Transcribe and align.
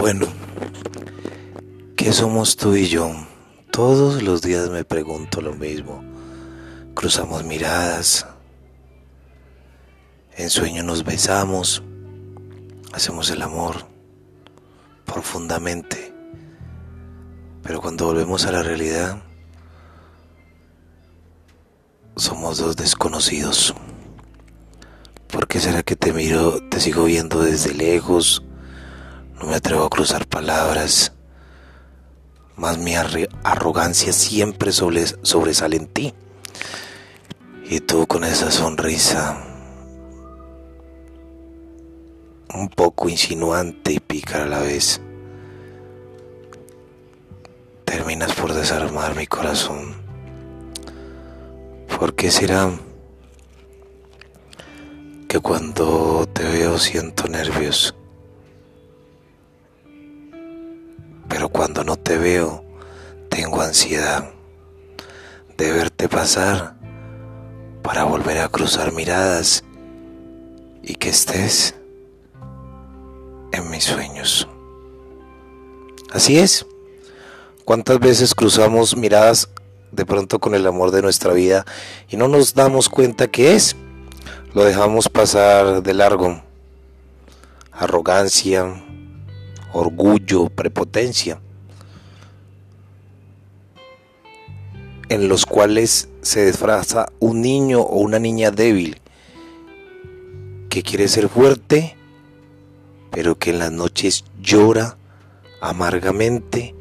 Bueno, 0.00 0.28
¿qué 1.94 2.10
somos 2.10 2.56
tú 2.56 2.74
y 2.74 2.88
yo? 2.88 3.12
Todos 3.70 4.22
los 4.22 4.40
días 4.40 4.70
me 4.70 4.82
pregunto 4.82 5.42
lo 5.42 5.52
mismo. 5.52 6.02
Cruzamos 6.94 7.44
miradas, 7.44 8.26
en 10.38 10.48
sueño 10.48 10.82
nos 10.84 11.04
besamos, 11.04 11.82
hacemos 12.94 13.28
el 13.28 13.42
amor 13.42 13.84
profundamente, 15.04 16.14
pero 17.62 17.82
cuando 17.82 18.06
volvemos 18.06 18.46
a 18.46 18.52
la 18.52 18.62
realidad, 18.62 19.22
somos 22.16 22.56
dos 22.56 22.74
desconocidos. 22.74 23.74
¿Por 25.30 25.46
qué 25.46 25.60
será 25.60 25.82
que 25.82 25.94
te 25.94 26.14
miro, 26.14 26.58
te 26.70 26.80
sigo 26.80 27.04
viendo 27.04 27.42
desde 27.42 27.74
lejos? 27.74 28.42
No 29.40 29.46
me 29.46 29.56
atrevo 29.56 29.84
a 29.84 29.90
cruzar 29.90 30.26
palabras. 30.26 31.12
Más 32.56 32.76
mi 32.76 32.94
arrogancia 32.94 34.12
siempre 34.12 34.70
sobresale 34.70 35.76
en 35.76 35.86
ti. 35.86 36.14
Y 37.64 37.80
tú 37.80 38.06
con 38.06 38.24
esa 38.24 38.50
sonrisa 38.50 39.46
un 42.52 42.68
poco 42.68 43.08
insinuante 43.08 43.92
y 43.92 44.00
pícara 44.00 44.44
a 44.44 44.48
la 44.48 44.58
vez, 44.58 45.00
terminas 47.84 48.34
por 48.34 48.52
desarmar 48.52 49.14
mi 49.14 49.26
corazón. 49.26 49.94
¿Por 51.96 52.14
qué 52.14 52.30
será 52.30 52.70
que 55.28 55.38
cuando 55.38 56.28
te 56.32 56.42
veo 56.42 56.78
siento 56.78 57.28
nervios? 57.28 57.94
Pero 61.30 61.48
cuando 61.48 61.84
no 61.84 61.96
te 61.96 62.18
veo, 62.18 62.62
tengo 63.30 63.62
ansiedad 63.62 64.28
de 65.56 65.72
verte 65.72 66.08
pasar 66.08 66.74
para 67.82 68.04
volver 68.04 68.38
a 68.38 68.48
cruzar 68.48 68.92
miradas 68.92 69.64
y 70.82 70.96
que 70.96 71.08
estés 71.08 71.74
en 73.52 73.70
mis 73.70 73.84
sueños. 73.84 74.48
Así 76.12 76.38
es. 76.38 76.66
¿Cuántas 77.64 78.00
veces 78.00 78.34
cruzamos 78.34 78.96
miradas 78.96 79.48
de 79.92 80.04
pronto 80.04 80.40
con 80.40 80.54
el 80.56 80.66
amor 80.66 80.90
de 80.90 81.02
nuestra 81.02 81.32
vida 81.32 81.64
y 82.08 82.16
no 82.16 82.26
nos 82.26 82.54
damos 82.54 82.88
cuenta 82.88 83.28
que 83.28 83.54
es? 83.54 83.76
Lo 84.52 84.64
dejamos 84.64 85.08
pasar 85.08 85.82
de 85.82 85.94
largo. 85.94 86.42
Arrogancia, 87.70 88.82
orgullo, 89.72 90.48
prepotencia, 90.48 91.40
en 95.08 95.28
los 95.28 95.46
cuales 95.46 96.08
se 96.22 96.46
disfraza 96.46 97.06
un 97.18 97.40
niño 97.40 97.80
o 97.80 97.98
una 97.98 98.18
niña 98.18 98.50
débil 98.50 99.00
que 100.68 100.82
quiere 100.82 101.08
ser 101.08 101.28
fuerte, 101.28 101.96
pero 103.10 103.36
que 103.36 103.50
en 103.50 103.58
las 103.58 103.72
noches 103.72 104.24
llora 104.40 104.96
amargamente 105.60 106.74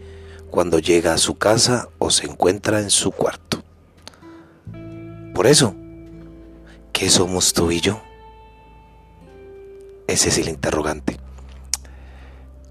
cuando 0.52 0.80
llega 0.80 1.14
a 1.14 1.18
su 1.18 1.38
casa 1.38 1.90
o 1.98 2.12
se 2.12 2.26
encuentra 2.26 2.80
en 2.80 2.90
su 2.90 3.12
cuarto. 3.12 3.64
Por 5.34 5.48
eso, 5.48 5.76
¿qué 6.94 7.10
somos 7.10 7.54
tú 7.54 7.72
y 7.72 7.82
yo? 7.82 8.02
Ese 10.08 10.30
es 10.30 10.38
el 10.40 10.50
interrogante. 10.50 11.19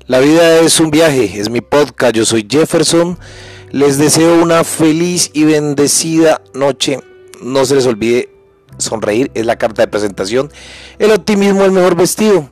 La 0.09 0.21
vida 0.21 0.61
es 0.61 0.81
un 0.81 0.91
viaje, 0.91 1.39
es 1.39 1.51
mi 1.51 1.61
podcast, 1.61 2.15
yo 2.15 2.25
soy 2.25 2.47
Jefferson. 2.49 3.19
Les 3.73 3.99
deseo 3.99 4.43
una 4.43 4.65
feliz 4.65 5.31
y 5.35 5.45
bendecida 5.45 6.41
noche. 6.55 7.01
No 7.43 7.67
se 7.67 7.75
les 7.75 7.85
olvide 7.85 8.31
sonreír, 8.79 9.31
es 9.35 9.45
la 9.45 9.57
carta 9.57 9.83
de 9.83 9.89
presentación. 9.89 10.51
El 10.99 11.11
optimismo 11.11 11.61
es 11.61 11.67
el 11.67 11.73
mejor 11.73 11.95
vestido. 11.95 12.49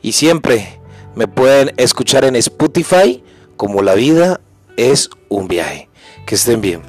Y 0.00 0.12
siempre 0.12 0.80
me 1.14 1.28
pueden 1.28 1.74
escuchar 1.76 2.24
en 2.24 2.34
Spotify 2.34 3.22
como 3.58 3.82
La 3.82 3.92
vida 3.92 4.40
es 4.78 5.10
un 5.28 5.48
viaje. 5.48 5.90
Que 6.26 6.34
estén 6.34 6.62
bien. 6.62 6.80